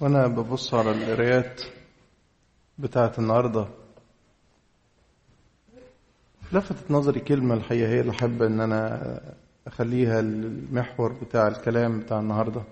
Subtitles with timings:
[0.00, 1.62] وأنا ببص على القرايات
[2.78, 3.66] بتاعه النهارده
[6.52, 9.20] لفتت نظري كلمة الحقيقة هي اللي حابب إن أنا
[9.66, 12.62] أخليها المحور بتاع الكلام بتاع النهارده.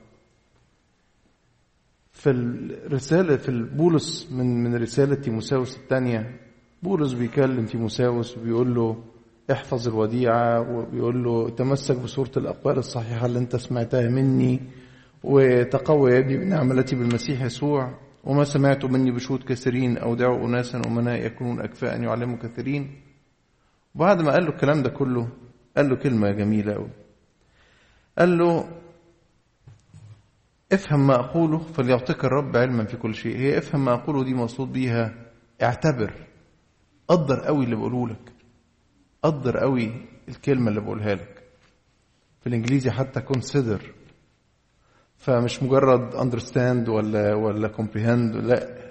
[2.12, 6.40] في الرسالة في بولس من من رسالة تيموساوس الثانية
[6.82, 9.04] بولس بيكلم تيموساوس وبيقول له
[9.52, 14.60] احفظ الوديعة وبيقول له تمسك بصوره الأقوال الصحيحة اللي أنت سمعتها مني
[15.24, 17.98] وتقوى يا ابني بنعم التي بالمسيح يسوع.
[18.24, 23.00] وما سمعت مني بشهود كثيرين أودعوا أناسا أمناء يكونون أكفاء أن يعلموا كثيرين.
[23.94, 25.28] وبعد ما قال له الكلام ده كله
[25.76, 26.90] قال له كلمة جميلة أوي.
[28.18, 28.68] قال له
[30.72, 33.36] افهم ما أقوله فليعطيك الرب علما في كل شيء.
[33.36, 35.14] هي افهم ما أقوله دي مقصود بيها.
[35.62, 36.12] اعتبر.
[37.08, 38.32] قدر قوي اللي بقوله لك.
[39.22, 39.92] قدر قوي
[40.28, 41.42] الكلمة اللي بقولها لك.
[42.40, 44.03] في الإنجليزي حتى consider.
[45.24, 48.90] فمش مجرد understand ولا ولا comprehend لا.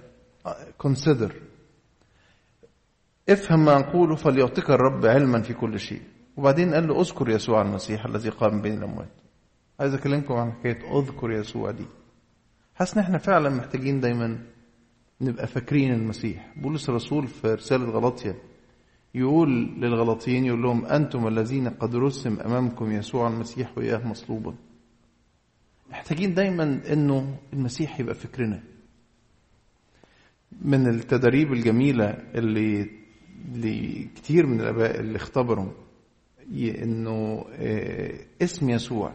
[0.83, 1.31] consider.
[3.29, 6.01] افهم ما أقوله فليعطيك الرب علما في كل شيء.
[6.37, 9.09] وبعدين قال له اذكر يسوع المسيح الذي قام بين الأموات.
[9.79, 11.85] عايز أكلمكم عن حكاية اذكر يسوع دي.
[12.75, 14.39] حاسس إن إحنا فعلا محتاجين دايما
[15.21, 16.53] نبقى فاكرين المسيح.
[16.57, 18.35] بولس الرسول في رسالة غلطية
[19.15, 19.49] يقول
[19.81, 24.55] للغلطيين يقول لهم أنتم الذين قد رسم أمامكم يسوع المسيح وإياه مصلوبا.
[25.89, 28.63] محتاجين دايما إنه المسيح يبقى فكرنا.
[30.61, 32.89] من التدريب الجميلة اللي
[33.55, 35.71] اللي كتير من الآباء اللي اختبروا
[36.51, 37.45] إنه
[38.41, 39.13] اسم يسوع.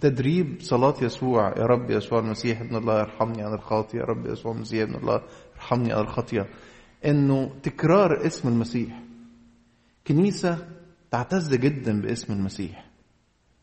[0.00, 4.52] تدريب صلاة يسوع يا رب يسوع المسيح ابن الله ارحمني عن الخاطئة يا رب يسوع
[4.52, 5.22] المسيح ابن الله
[5.54, 6.46] ارحمني عن الخطية
[7.04, 9.02] إنه تكرار اسم المسيح.
[10.06, 10.68] كنيسة
[11.10, 12.91] تعتز جدا باسم المسيح.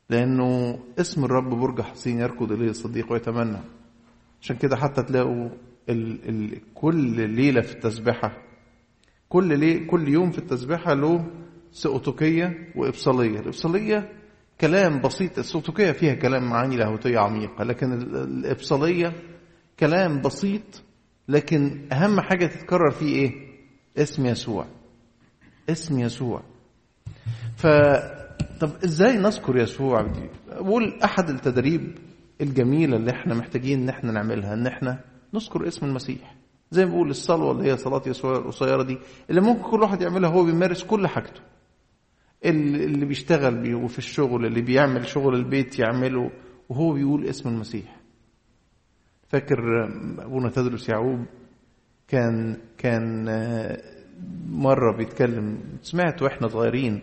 [0.09, 3.57] لأنه اسم الرب برج حصين يركض إليه الصديق ويتمنى.
[4.41, 5.49] عشان كده حتى تلاقوا
[5.89, 8.37] ال ال كل ليلة في التسبحة
[9.29, 11.25] كل لي كل يوم في التسبحة له
[11.71, 13.39] سؤتوكية وإبصالية.
[13.39, 14.09] الإبصالية
[14.61, 15.39] كلام بسيط.
[15.39, 19.13] السؤتوكية فيها كلام معاني لاهوتية عميقة لكن الإبصالية
[19.79, 20.83] كلام بسيط
[21.27, 23.31] لكن أهم حاجة تتكرر فيه إيه؟
[23.97, 24.65] اسم يسوع.
[25.69, 26.43] اسم يسوع.
[27.57, 27.67] ف
[28.59, 31.97] طب إزاي نذكر يسوع؟ دي بقول أحد التدريب
[32.41, 34.99] الجميلة اللي إحنا محتاجين إن إحنا نعملها إن إحنا
[35.33, 36.35] نذكر اسم المسيح.
[36.71, 38.97] زي ما بقول الصلوة اللي هي صلاة يسوع القصيرة دي
[39.29, 41.41] اللي ممكن كل واحد يعملها هو بيمارس كل حاجته.
[42.45, 46.31] اللي بيشتغل بيه وفي الشغل اللي بيعمل شغل البيت يعمله
[46.69, 47.95] وهو بيقول اسم المسيح.
[49.27, 49.85] فاكر
[50.19, 51.25] أبونا تدرس يعقوب؟
[52.07, 53.25] كان كان
[54.49, 57.01] مرة بيتكلم سمعت وإحنا صغيرين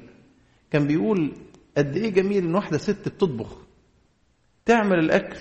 [0.77, 1.33] كان بيقول
[1.77, 3.57] قد إيه جميل إن واحدة ست بتطبخ
[4.65, 5.39] تعمل الأكل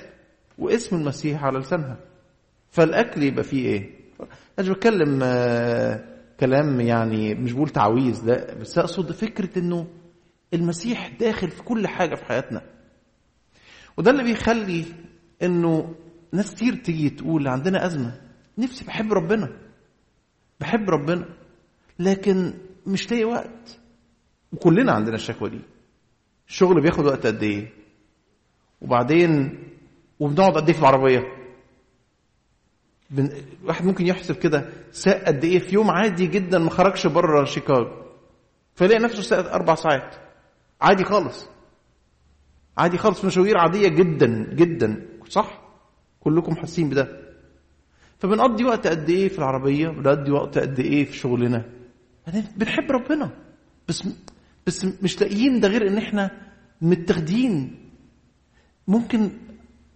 [0.57, 1.99] واسم المسيح على لسانها.
[2.69, 3.89] فالأكل يبقى فيه إيه؟
[4.59, 5.19] مش بتكلم
[6.39, 9.87] كلام يعني مش بقول تعويذ لا بس أقصد فكرة إنه
[10.53, 12.61] المسيح داخل في كل حاجة في حياتنا.
[13.97, 14.85] وده اللي بيخلي
[15.43, 15.95] إنه
[16.31, 18.21] ناس كتير تيجي تقول عندنا أزمة.
[18.57, 19.49] نفسي بحب ربنا.
[20.59, 21.25] بحب ربنا.
[21.99, 22.53] لكن
[22.87, 23.79] مش لاقي وقت.
[24.55, 25.59] وكلنا عندنا الشكوى دي.
[26.47, 27.73] الشغل بياخد وقت قد إيه؟
[28.81, 29.59] وبعدين
[30.19, 31.23] وبنقعد قد إيه في العربية؟
[33.09, 33.29] بن...
[33.63, 38.05] واحد ممكن يحسب كده ساق قد إيه؟ في يوم عادي جدا ما خرجش بره شيكاغو.
[38.75, 40.15] فيلاقي نفسه ساق أربع ساعات.
[40.81, 41.47] عادي خالص.
[42.77, 43.25] عادي خالص.
[43.25, 45.07] مشاوير عادية جدا جدا.
[45.29, 45.61] صح؟
[46.19, 47.25] كلكم حاسين بده.
[48.19, 51.65] فبنقضي وقت قد إيه في العربية؟ بنقضي وقت قد إيه في شغلنا؟
[52.57, 53.29] بنحب ربنا.
[53.87, 54.03] بس
[54.67, 56.31] بس مش لاقيين ده غير ان إحنا
[56.81, 57.75] متاخدين.
[58.87, 59.29] ممكن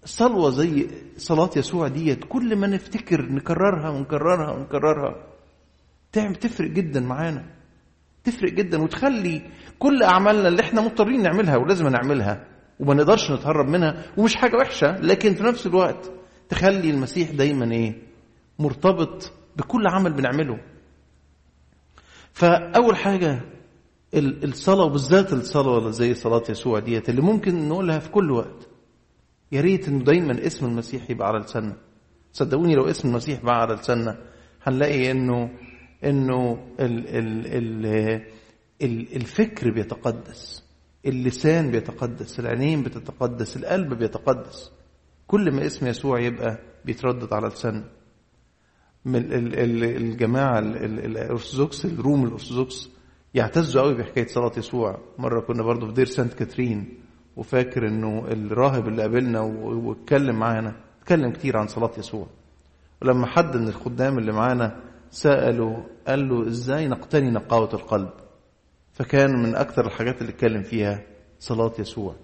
[0.05, 0.87] صلوة زي
[1.17, 5.27] صلاة يسوع ديت كل ما نفتكر نكررها ونكررها ونكررها
[6.11, 7.45] تعمل تفرق جدا معانا.
[8.23, 9.41] تفرق جدا وتخلي
[9.79, 12.47] كل أعمالنا اللي إحنا مضطرين نعملها ولازم نعملها
[12.79, 16.11] وما نقدرش نتهرب منها ومش حاجة وحشة لكن في نفس الوقت
[16.49, 18.01] تخلي المسيح دايما إيه؟
[18.59, 20.59] مرتبط بكل عمل بنعمله.
[22.33, 23.39] فأول حاجة
[24.13, 28.67] الصلاة وبالذات الصلاة زي صلاة يسوع ديت اللي ممكن نقولها في كل وقت.
[29.51, 31.77] يا ريت إنه دايما اسم المسيح يبقى على لساننا.
[32.33, 34.17] صدقوني لو اسم المسيح بقى على لساننا
[34.63, 35.49] هنلاقي إنه
[36.03, 37.85] إنه ال ال ال
[38.81, 40.63] ال الفكر بيتقدس
[41.05, 44.71] اللسان بيتقدس العينين بتتقدس القلب بيتقدس.
[45.27, 47.89] كل ما اسم يسوع يبقى بيتردد على لساننا.
[49.05, 49.23] من
[49.83, 52.89] الجماعة الأرثوذكس الروم الأرثوذكس
[53.33, 54.97] يعتزوا قوي بحكاية صلاة يسوع.
[55.17, 56.99] مرة كنا برضو في دير سانت كاترين
[57.35, 62.27] وفاكر إنه الراهب اللي قابلنا واتكلم معانا اتكلم كتير عن صلاة يسوع.
[63.01, 64.79] ولما حد من الخدام اللي معانا
[65.11, 68.09] سأله قال له إزاي نقتني نقاوة القلب؟
[68.93, 71.03] فكان من أكثر الحاجات اللي اتكلم فيها
[71.39, 72.15] صلاة يسوع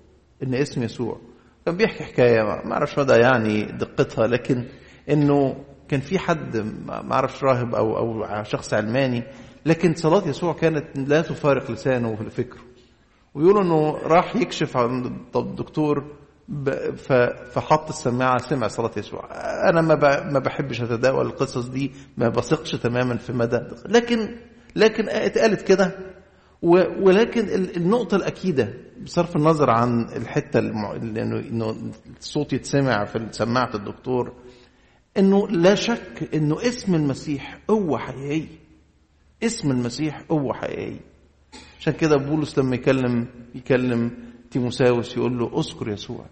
[0.43, 1.21] إن اسم يسوع.
[1.65, 4.65] كان بيحكي حكاية ما أعرفش مدى يعني دقتها لكن
[5.09, 5.55] إنه
[5.87, 6.57] كان في حد
[6.87, 9.23] ما أعرفش راهب أو أو شخص علماني
[9.65, 12.61] لكن صلاة يسوع كانت لا تفارق لسانه وفكره
[13.33, 16.03] ويقولوا إنه راح يكشف عن الدكتور
[17.51, 19.29] فحط السماعة سمع صلاة يسوع.
[19.69, 19.95] أنا ما
[20.31, 23.59] ما بحبش أتداول القصص دي ما بثقش تماما في مدى.
[23.85, 24.35] لكن
[24.75, 25.97] لكن اتقالت كده.
[27.01, 28.73] ولكن النقطة الأكيدة
[29.03, 31.75] بصرف النظر عن الحتة لأنه إنه
[32.19, 34.33] الصوت يتسمع في سماعة الدكتور
[35.17, 38.64] إنه لا شك إنه اسم المسيح قوة حقيقية
[39.43, 40.99] اسم المسيح قوة حقيقية.
[41.79, 44.11] عشان كده بولس لما يكلم يكلم
[44.51, 46.25] تيموساوس يقول له أذكر يسوع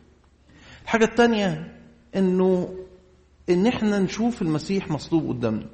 [0.84, 1.78] الحاجة الثانية
[2.16, 2.74] إنه
[3.50, 5.66] إن إحنا نشوف المسيح مصلوب قدامنا.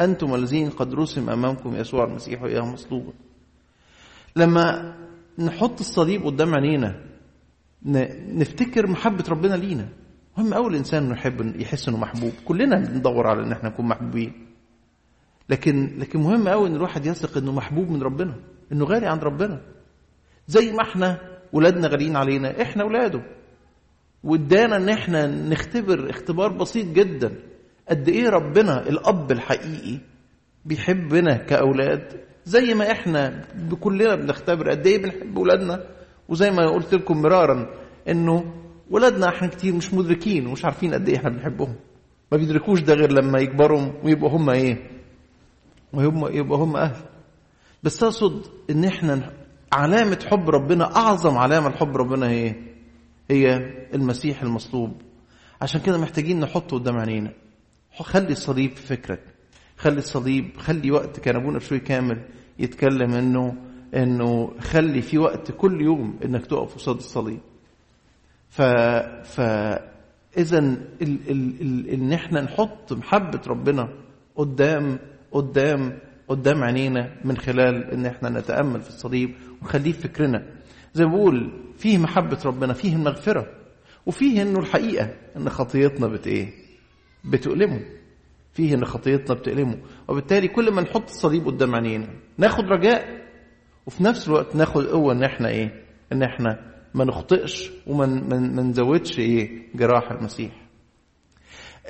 [0.00, 3.12] أنتم الذين قد رسم أمامكم يسوع المسيح وإياه مصلوبا
[4.36, 4.94] لما
[5.38, 7.00] نحط الصليب قدام عينينا
[8.28, 9.88] نفتكر محبة ربنا لينا.
[10.38, 12.32] مهم أول إنسان يحب يحس إنه محبوب.
[12.44, 14.46] كلنا بندور على إن إحنا نكون محبوبين.
[15.48, 18.34] لكن لكن مهم قوي إن الواحد يثق إنه محبوب من ربنا
[18.72, 19.60] إنه غالي عند ربنا.
[20.46, 21.18] زي ما إحنا
[21.52, 23.22] ولادنا غاليين علينا إحنا ولاده.
[24.24, 27.32] وادانا إن إحنا نختبر اختبار بسيط جدا.
[27.88, 29.98] قد إيه ربنا الأب الحقيقي
[30.64, 33.44] بيحبنا كأولاد؟ زي ما إحنا
[33.80, 35.84] كلنا بنختبر قد إيه بنحب ولادنا.
[36.28, 37.70] وزي ما قلت لكم مرارا
[38.08, 38.54] إنه
[38.90, 41.74] ولادنا إحنا كتير مش مدركين ومش عارفين قد إيه إحنا بنحبهم.
[42.32, 44.93] ما بيدركوش ده غير لما يكبروا ويبقوا هم إيه؟
[45.98, 46.96] وهم يبقوا هم أهل.
[47.82, 49.32] بس اقصد إن إحنا
[49.72, 52.54] علامة حب ربنا أعظم علامة لحب ربنا هي
[53.30, 53.56] هي
[53.94, 54.92] المسيح المصلوب.
[55.62, 57.32] عشان كده محتاجين نحطه قدام عينينا.
[58.00, 59.22] خلي الصليب في فكرك.
[59.76, 62.24] خلي الصليب خلي وقت كان أبونا بشوي كامل
[62.58, 63.54] يتكلم إنه
[63.94, 67.40] إنه خلي في وقت كل يوم إنك تقف قصاد الصليب.
[68.48, 68.62] ف
[69.22, 69.40] ف
[70.38, 70.58] اذا.
[71.92, 73.88] إن إحنا نحط محبة ربنا
[74.36, 74.98] قدام
[75.34, 75.98] قدام
[76.28, 80.46] قدام عينينا من خلال إن إحنا نتأمل في الصليب ونخليه في فكرنا.
[80.94, 83.46] زي ما بقول فيه محبة ربنا فيه المغفرة
[84.06, 86.48] وفيه إنه الحقيقة إن خطيتنا بت إيه؟
[87.24, 87.80] بتؤلمه.
[88.52, 89.78] فيه إن خطيتنا بتألمه
[90.08, 92.08] وبالتالي كل ما نحط الصليب قدام عينينا
[92.38, 93.24] ناخد رجاء
[93.86, 95.82] وفي نفس الوقت ناخد قوة إن إحنا إيه؟
[96.12, 100.50] إن إحنا ما نخطئش وما ما نزودش إيه؟ جراح المسيح.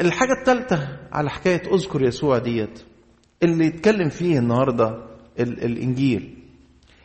[0.00, 2.84] الحاجة الثالثة على حكاية أذكر يسوع ديت
[3.42, 4.88] اللي يتكلم فيه النهاردة
[5.38, 6.38] ال الإنجيل.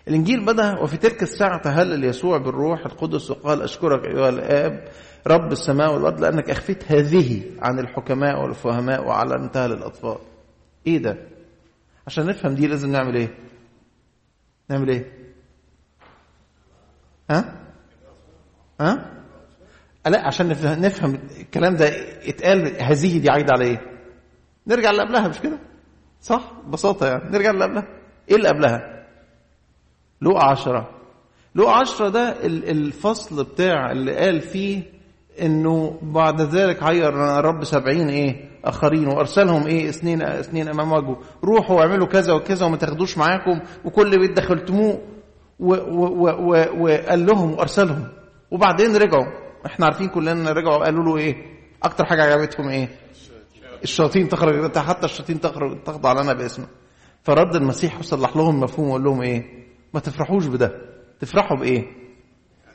[0.07, 4.87] الإنجيل بدأ وفي تلك الساعة تهلل يسوع بالروح القدس وقال أشكرك أيها الآب
[5.27, 10.17] رب السماء والأرض لأنك أخفيت هذه عن الحكماء والفهماء وعلمتها للأطفال.
[10.87, 11.17] إيه ده؟
[12.07, 13.29] عشان نفهم دي لازم نعمل إيه؟
[14.69, 15.11] نعمل إيه؟
[17.29, 17.55] ها؟
[18.81, 19.11] ها؟
[20.07, 20.47] لا عشان
[20.81, 21.87] نفهم الكلام ده
[22.29, 23.81] اتقال هذه دي عايدة على إيه؟
[24.67, 25.59] نرجع اللي قبلها مش كده؟
[26.21, 27.23] صح؟ ببساطة يعني.
[27.31, 27.87] نرجع اللي قبلها
[28.29, 29.05] إيه اللي قبلها؟
[30.21, 30.89] لقى عشرة.
[31.55, 34.83] لقى عشرة ده الفصل بتاع اللي قال فيه
[35.41, 37.13] إنه بعد ذلك عير
[37.45, 39.07] رب سبعين إيه؟ آخرين.
[39.07, 41.19] وأرسلهم إيه؟ اثنين اثنين أمام وجهه.
[41.43, 43.59] روحوا واعملوا كذا وكذا وما تاخدوش معاكم.
[43.85, 45.01] وكل بيت دخلتموه.
[45.59, 48.07] وقال لهم وأرسلهم.
[48.51, 49.25] وبعدين رجعوا.
[49.65, 51.35] إحنا عارفين كلنا رجعوا قالوا له إيه؟
[51.83, 52.89] أكتر حاجة عجبتهم إيه؟
[53.83, 56.67] الشياطين تخرج حتى الشياطين تخرج تخضع لنا باسمه.
[57.23, 60.71] فرد المسيح وصلح لهم مفهوم وقال لهم إيه؟ ما تفرحوش بده.
[61.19, 61.85] تفرحوا بإيه؟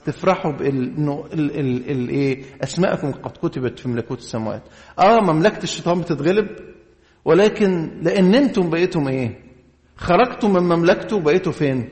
[0.05, 1.59] تفرحوا بال إنه ال...
[1.61, 1.91] ال...
[1.91, 2.09] ال...
[2.09, 4.63] إيه؟ أسماءكم قد كتبت في ملكوت السماوات.
[4.99, 6.49] آه مملكة الشيطان بتتغلب
[7.25, 9.45] ولكن لأن أنتم بقيتم إيه؟
[9.97, 11.89] خرجتم من مملكته بقيتوا فين؟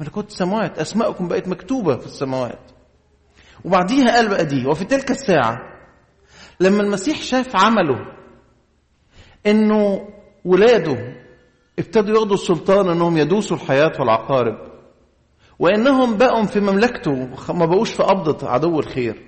[0.00, 0.78] ملكوت السماوات.
[0.78, 2.58] أسماءكم بقت مكتوبة في السماوات.
[3.64, 5.77] وبعديها قال بقى دي وفي تلك الساعة
[6.60, 7.98] لما المسيح شاف عمله
[9.46, 10.08] إنه
[10.44, 11.16] ولاده
[11.78, 14.68] ابتدوا ياخدوا السلطان إنهم يدوسوا الحياة والعقارب
[15.58, 17.12] وإنهم بقوا في مملكته
[17.52, 19.22] ما بقوش في قبضة عدو الخير.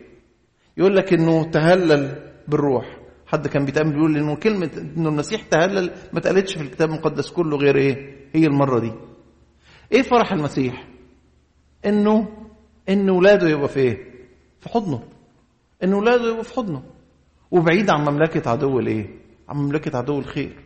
[0.76, 2.96] يقول لك إنه تهلل بالروح.
[3.26, 7.56] حد كان بيتأمل بيقول إنه كلمة إنه المسيح تهلل ما اتقالتش في الكتاب المقدس كله
[7.56, 8.92] غير إيه؟ هي المرة دي.
[9.92, 10.88] إيه فرح المسيح؟
[11.86, 12.28] إنه
[12.88, 14.10] إن ولاده يبقى في إيه؟
[14.60, 15.02] في حضنه.
[15.84, 16.82] إن ولاده يبقى في حضنه.
[17.50, 19.06] وبعيد عن مملكة عدو الإيه؟
[19.48, 20.64] عن مملكة عدو الخير.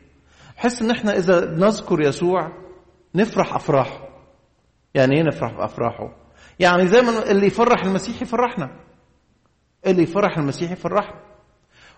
[0.56, 2.52] حس إن إحنا إذا نذكر يسوع
[3.14, 4.08] نفرح أفراحه.
[4.94, 6.16] يعني إيه نفرح بافراحه
[6.60, 8.70] يعني زي ما اللي يفرح المسيح يفرحنا.
[9.86, 11.20] اللي يفرح المسيح يفرحنا.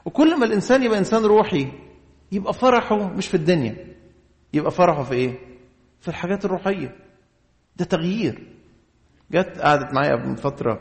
[0.04, 1.72] وكل ما الإنسان يبقى إنسان روحي
[2.32, 3.76] يبقى فرحه مش في الدنيا
[4.52, 5.38] يبقى فرحه في إيه؟
[6.00, 6.96] في الحاجات الروحية.
[7.76, 8.46] ده تغيير.
[9.30, 10.80] جت قعدت معايا من فترة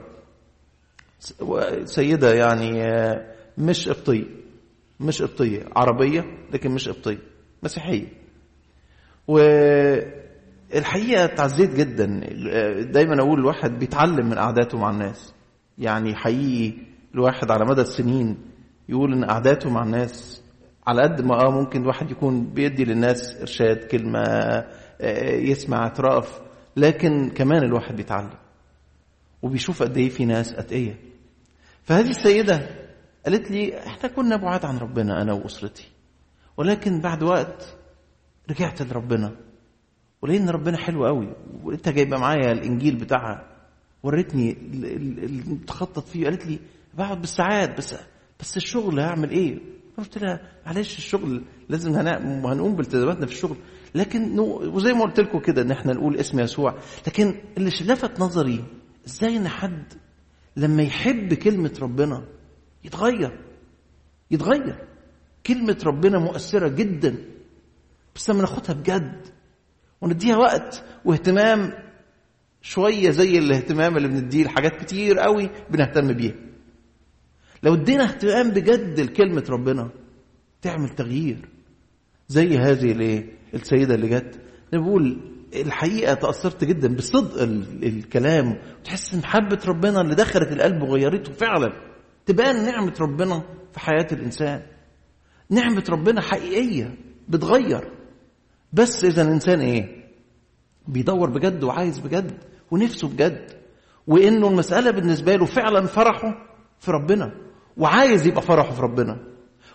[1.83, 2.83] سيدة يعني
[3.57, 4.25] مش قبطيه
[4.99, 7.17] مش قبطيه عربية لكن مش قبطيه
[7.63, 8.07] مسيحية.
[9.27, 12.05] والحقيقة تعزيت جدا.
[12.81, 15.33] دايما أقول الواحد بيتعلم من قعداته مع الناس.
[15.77, 16.77] يعني حقيقي
[17.13, 18.37] الواحد على مدى السنين
[18.89, 20.43] يقول إن قعداته مع الناس
[20.87, 24.23] على قد ما آه ممكن الواحد يكون بيدي للناس إرشاد كلمة
[25.21, 26.41] يسمع اعتراف.
[26.77, 28.33] لكن كمان الواحد بيتعلم.
[29.41, 30.99] وبيشوف قد إيه في ناس أتقية.
[31.83, 32.84] فهذه السيدة
[33.25, 35.87] قالت لي إحنا كنا بعاد عن ربنا أنا وأسرتي.
[36.57, 37.77] ولكن بعد وقت
[38.49, 39.35] رجعت لربنا.
[40.21, 43.47] ولقيت ربنا حلو قوي وأنت جايبة معايا الإنجيل بتاعها.
[44.03, 44.51] ورتني
[45.23, 46.25] المتخطط فيه.
[46.25, 46.59] قالت لي
[46.93, 47.95] بقعد بالساعات بس
[48.39, 49.59] بس الشغل هعمل إيه؟
[49.97, 53.57] قلت لها معلش الشغل لازم هنقوم بالتزاماتنا في الشغل.
[53.95, 56.75] لكن وزي ما قلت لكم كده إن إحنا نقول اسم يسوع.
[57.07, 58.63] لكن اللي لفت نظري
[59.07, 59.93] إزاي إن حد
[60.57, 62.23] لما يحب كلمة ربنا
[62.85, 63.39] يتغير.
[64.31, 64.87] يتغير.
[65.47, 67.15] كلمة ربنا مؤثرة جدا.
[68.15, 69.21] بس لما ناخدها بجد
[70.01, 71.73] ونديها وقت واهتمام
[72.61, 76.33] شوية زي الاهتمام اللي بنديه لحاجات كتير قوي بنهتم بيها.
[77.63, 79.89] لو ادينا اهتمام بجد لكلمة ربنا
[80.61, 81.49] تعمل تغيير.
[82.27, 84.41] زي هذه الايه السيدة اللي جت.
[84.73, 85.17] بقول
[85.55, 87.41] الحقيقة تأثرت جدا بصدق
[87.83, 88.57] الكلام.
[88.79, 91.94] وتحس إن محبه ربنا اللي دخلت القلب وغيرته فعلا.
[92.25, 94.61] تبان نعمة ربنا في حياة الإنسان.
[95.49, 96.95] نعمة ربنا حقيقية
[97.29, 97.91] بتغير.
[98.73, 100.05] بس إذا الإنسان إيه؟
[100.87, 102.37] بيدور بجد وعايز بجد
[102.71, 103.51] ونفسه بجد
[104.07, 106.47] وإنه المسألة بالنسبة له فعلا فرحه
[106.79, 107.31] في ربنا
[107.77, 109.17] وعايز يبقى فرحه في ربنا.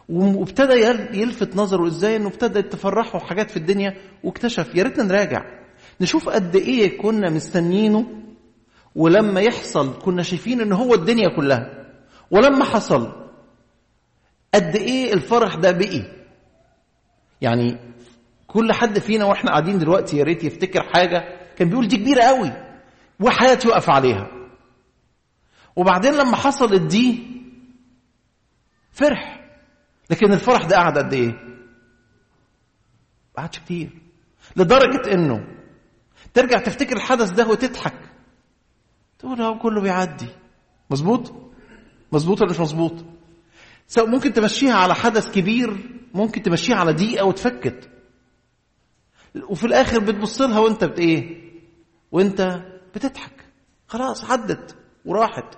[0.09, 0.73] وابتدى
[1.21, 5.45] يلفت نظره إزاي؟ إنه ابتدى تفرحه حاجات في الدنيا واكتشف يا ريتنا نراجع.
[6.01, 8.07] نشوف قد إيه كنا مستنيينه
[8.95, 11.80] ولما يحصل كنا شايفين إن هو الدنيا كلها.
[12.31, 13.13] ولما حصل
[14.55, 16.03] قد إيه الفرح ده بقي؟
[17.41, 17.79] يعني
[18.47, 22.53] كل حد فينا وإحنا قاعدين دلوقتي يا ريت يفتكر حاجة كان بيقول دي كبيرة قوي
[23.21, 24.31] وحياتي يقف عليها.
[25.77, 27.23] وبعدين لما حصلت دي
[28.93, 29.41] فرح.
[30.11, 31.31] لكن الفرح ده قعد قد إيه؟
[33.37, 33.91] ما قعدش كتير.
[34.57, 35.47] لدرجة إنه
[36.35, 38.01] ترجع تفتكر الحدث ده وتضحك.
[39.19, 40.29] تقول هو كله بيعدي.
[40.91, 41.50] مظبوط؟
[42.13, 42.93] مظبوط ولا مش مظبوط؟
[43.87, 45.77] سواء ممكن تمشيها على حدث كبير
[46.15, 47.91] ممكن تمشيها على دقيقة وتفكت.
[49.49, 51.51] وفي الآخر بتبص لها وأنت بت إيه؟
[52.13, 52.63] وأنت
[52.95, 53.45] بتضحك.
[53.89, 55.55] خلاص عدت وراحت.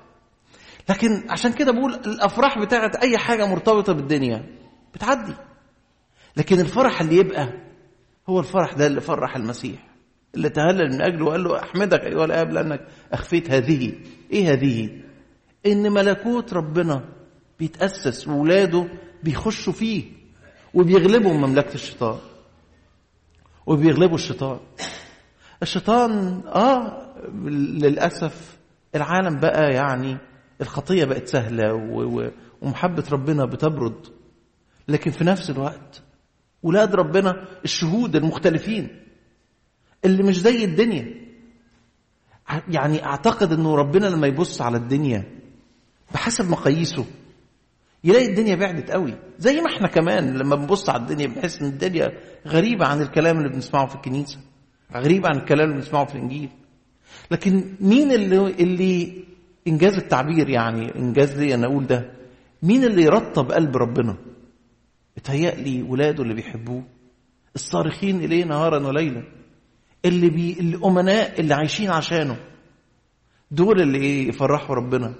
[0.90, 4.46] لكن عشان كده بقول الأفراح بتاعت أي حاجة مرتبطة بالدنيا
[4.94, 5.34] بتعدي.
[6.36, 7.52] لكن الفرح اللي يبقى
[8.28, 9.88] هو الفرح ده اللي فرح المسيح.
[10.34, 13.92] اللي تهلل من أجله وقال له أحمدك أيها الآب لأنك أخفيت هذه.
[14.32, 15.02] إيه هذه؟
[15.66, 17.04] إن ملكوت ربنا
[17.58, 18.88] بيتأسس وولاده
[19.22, 20.04] بيخشوا فيه
[20.74, 22.18] وبيغلبوا مملكة الشيطان
[23.66, 24.60] وبيغلبوا الشيطان.
[25.62, 27.12] الشيطان آه
[27.54, 28.58] للأسف
[28.94, 30.18] العالم بقى يعني
[30.60, 31.74] الخطية بقت سهلة
[32.62, 34.06] ومحبة ربنا بتبرد.
[34.88, 36.02] لكن في نفس الوقت
[36.62, 39.00] ولاد ربنا الشهود المختلفين
[40.04, 41.14] اللي مش زي الدنيا.
[42.68, 45.41] يعني أعتقد إنه ربنا لما يبص على الدنيا
[46.14, 47.04] بحسب مقاييسه.
[48.04, 49.14] يلاقي الدنيا بعدت قوي.
[49.38, 52.12] زي ما إحنا كمان لما بنبص على الدنيا بنحس إن الدنيا
[52.46, 54.38] غريبة عن الكلام اللي بنسمعه في الكنيسة
[54.94, 56.48] غريبة عن الكلام اللي بنسمعه في الإنجيل.
[57.30, 59.24] لكن مين اللي اللي
[59.68, 62.10] إنجاز التعبير يعني إنجاز لي أنا أقول ده؟
[62.62, 64.16] مين اللي يرطب قلب ربنا؟
[65.16, 66.84] اتهيألي ولاده اللي بيحبوه.
[67.54, 69.22] الصارخين إليه نهارا وليلا.
[70.04, 72.36] اللي بي الأمناء اللي عايشين عشانه.
[73.50, 75.14] دول اللي إيه يفرحوا ربنا.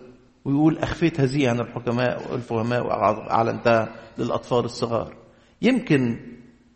[0.44, 5.16] ويقول أخفيت هذه عن الحكماء والفهماء واعلنتها للأطفال الصغار.
[5.62, 6.20] يمكن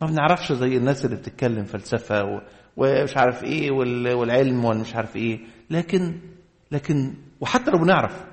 [0.00, 2.40] ما بنعرفش زي الناس اللي بتتكلم فلسفة
[2.76, 3.70] ومش عارف إيه
[4.14, 5.40] والعلم والمش عارف إيه.
[5.70, 6.20] لكن
[6.72, 8.24] لكن وحتى لو بنعرف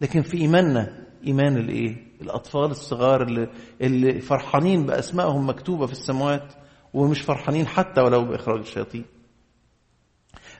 [0.00, 3.48] لكن في إيماننا إيمان الايه الأطفال الصغار اللي,
[3.80, 6.52] اللي فرحانين بأسمائهم مكتوبة في السماوات
[6.94, 9.04] ومش فرحانين حتى ولو بإخراج الشياطين.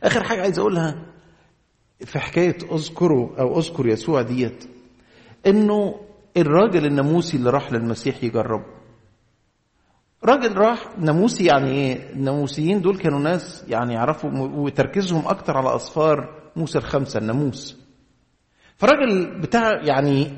[0.02, 1.06] آخر حاجة عايز أقولها
[1.98, 4.64] في حكاية أذكره أو أذكر يسوع ديت
[5.46, 6.00] إنه
[6.36, 8.64] الراجل الناموسي اللي راح للمسيح يجرب
[10.24, 16.42] راجل راح ناموسي يعني إيه؟ الناموسيين دول كانوا ناس يعني يعرفوا وتركيزهم أكتر على أصفار
[16.56, 17.78] موسى الخمسة الناموس.
[18.76, 20.32] فالراجل بتاع يعني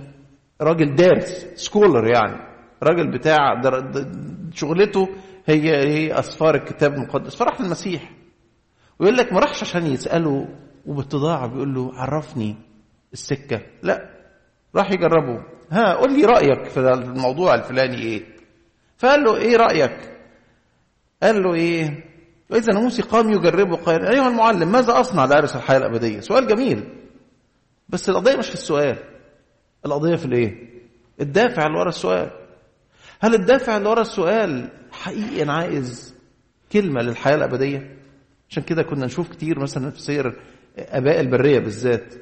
[0.61, 2.37] راجل دارس سكولر يعني.
[2.83, 3.63] راجل بتاع
[4.55, 5.09] شغلته
[5.47, 7.37] هي هي اسفار الكتاب المقدس.
[7.37, 8.13] فراح المسيح
[8.99, 10.49] ويقول لك ما راحش عشان يسأله
[10.87, 12.57] وباتضاع بيقول له عرفني
[13.13, 13.61] السكة.
[13.83, 14.11] لا
[14.77, 15.43] راح يجربه.
[15.71, 18.23] ها قول لي رأيك في الموضوع الفلاني إيه؟
[18.99, 20.19] فقال له إيه رأيك؟
[21.23, 22.05] قال له إيه؟
[22.51, 26.89] وإذا ناموسي قام يجربه قال أيها المعلم ماذا أصنع لأرث الحياة الأبدية؟ سؤال جميل.
[27.89, 28.97] بس القضية مش في السؤال.
[29.87, 30.71] القضية في الإيه؟
[31.21, 32.31] الدافع اللي ورا السؤال.
[33.21, 36.15] هل الدافع اللي ورا السؤال حقيقي أنا عايز
[36.73, 37.97] كلمة للحياة الأبدية؟
[38.51, 40.41] عشان كده كنا نشوف كتير مثلا في سير
[40.79, 42.15] اباء البرية بالذات.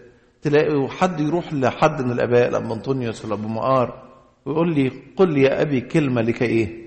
[0.42, 4.04] تلاقوا حد يروح لحد من الآباء لما أنطونيوس ولا أبو مقار
[4.46, 6.86] ويقول لي قل لي يا أبي كلمة لك إيه؟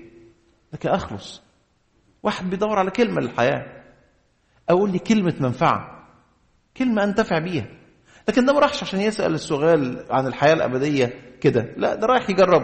[0.72, 1.42] لك أخلص.
[2.22, 3.82] واحد بيدور على كلمة للحياة.
[4.68, 6.08] أقول لي كلمة منفعة.
[6.76, 7.66] كلمة أنتفع بيها.
[8.28, 11.74] لكن ده ما راحش عشان يسأل السؤال عن الحياة الأبدية كده.
[11.76, 12.62] لا ده رايح يجرب.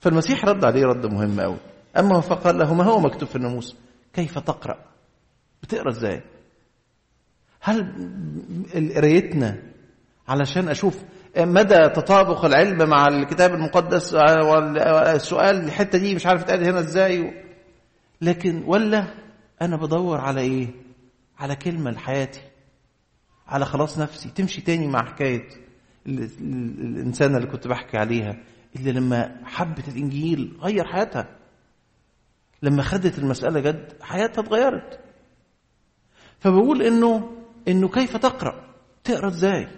[0.00, 1.56] فالمسيح رد عليه رد مهم قوي
[1.98, 3.76] أما فقال له ما هو مكتوب في الناموس
[4.12, 4.78] كيف تقرأ؟
[5.62, 6.22] بتقرأ إزاي؟
[7.66, 9.62] هل قرايتنا
[10.28, 11.02] علشان أشوف
[11.38, 17.44] مدى تطابق العلم مع الكتاب المقدس والسؤال الحتة دي مش عارف اتقال هنا إزاي؟
[18.20, 19.04] لكن ولا
[19.62, 20.68] أنا بدور على إيه؟
[21.38, 22.40] على كلمة لحياتي
[23.46, 25.48] على خلاص نفسي تمشي تاني مع حكاية
[26.06, 28.36] ال- ال- الانسانه اللي كنت بحكي عليها
[28.76, 31.28] اللي لما حبت الإنجيل غير حياتها
[32.62, 35.00] لما خدت المسألة جد حياتها اتغيرت.
[36.40, 37.35] فبقول إنه
[37.68, 38.64] إنه كيف تقرأ؟
[39.04, 39.68] تقرأ إزاي؟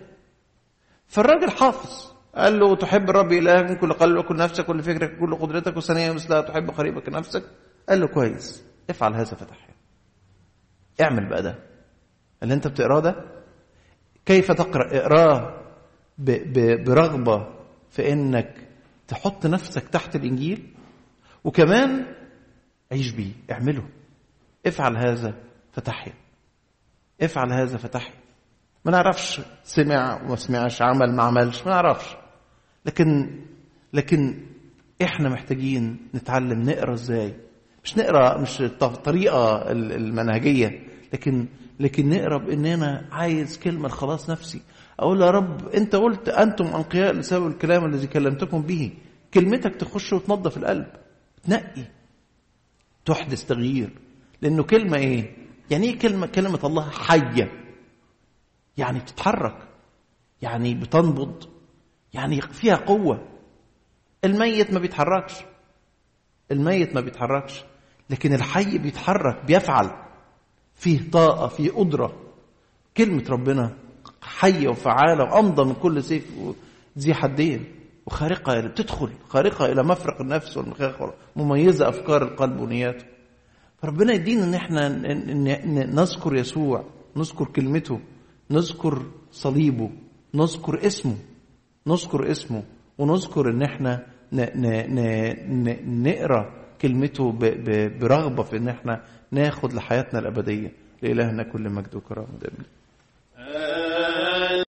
[1.07, 2.09] فالراجل حافظ.
[2.35, 6.13] قال له تحب الرب إلهك من كل قلبك وكل نفسك وكل فكرك وكل قدرتك وثانيا
[6.13, 7.43] مثلها تحب قريبك كنفسك
[7.89, 9.69] قال له كويس افعل هذا فتح
[11.01, 11.59] اعمل بقى ده.
[12.43, 13.25] اللي أنت بتقراه ده
[14.27, 15.63] كيف تقرأ؟ اقراه
[16.87, 17.47] برغبة
[17.91, 18.55] في إنك
[19.09, 20.75] تحط نفسك تحت الإنجيل
[21.45, 22.15] وكمان
[22.93, 23.89] عيش بيه اعمله.
[24.67, 25.35] افعل هذا
[25.73, 26.13] فتحيا
[27.23, 28.15] افعل هذا فتحيا
[28.85, 32.17] ما نعرفش سمع وما سمعش عمل ما عملش ما نعرفش.
[32.87, 33.31] لكن
[33.93, 34.41] لكن
[35.03, 37.35] إحنا محتاجين نتعلم نقرأ إزاي؟
[37.85, 40.87] مش نقرأ مش الطريقة المنهجية.
[41.13, 41.47] لكن
[41.81, 44.61] لكن نقرأ بإننا عايز كلمة لخلاص نفسي.
[45.01, 48.93] أقول يا رب أنت قلت أنتم أنقياء لسبب الكلام الذي كلمتكم به.
[49.35, 50.87] كلمتك تخش وتنظف القلب
[51.43, 51.85] تنقي
[53.05, 53.91] تحدث تغيير.
[54.43, 55.38] لأنه كلمة إيه؟
[55.71, 57.53] يعني إيه كلمه كلمة الله حية؟
[58.77, 59.69] يعني بتتحرك
[60.43, 61.45] يعني بتنبض
[62.13, 63.29] يعني فيها قوة.
[64.25, 65.35] الميت ما بيتحركش
[66.51, 67.65] الميت ما بيتحركش
[68.11, 69.91] لكن الحي بيتحرك بيفعل.
[70.75, 72.17] فيه طاقة فيه قدرة.
[72.97, 73.77] كلمة ربنا
[74.23, 76.33] حية وفعالة وأمضى من كل سيف
[76.99, 77.75] ذي حدين.
[78.07, 83.05] وخارقة بتدخل خارقة إلى مفرق النفس والمخاخ مميزة أفكار القلب ونياته.
[83.83, 84.89] فربنا يدينا إن إحنا
[85.87, 86.85] نذكر يسوع
[87.17, 88.01] نذكر كلمته
[88.51, 89.91] نذكر صليبه
[90.35, 91.17] نذكر اسمه
[91.87, 92.63] نذكر اسمه
[92.99, 94.07] ونذكر إن إحنا
[95.87, 97.33] نقرأ كلمته
[98.01, 100.73] برغبة في إن إحنا ناخد لحياتنا الأبدية.
[101.03, 102.39] لإلهنا كل مجد وكرامة.
[102.41, 102.65] دائما